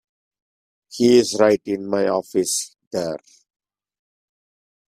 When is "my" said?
1.87-2.07